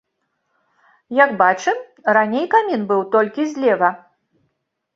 Як 1.23 1.31
бачым, 1.41 1.77
раней 2.19 2.45
камін 2.55 2.81
быў 2.93 3.07
толькі 3.17 3.49
злева. 3.55 3.95